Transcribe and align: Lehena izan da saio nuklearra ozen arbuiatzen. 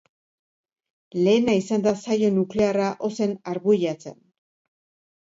Lehena 1.27 1.55
izan 1.59 1.87
da 1.89 1.95
saio 2.07 2.33
nuklearra 2.41 2.91
ozen 3.13 3.39
arbuiatzen. 3.55 4.21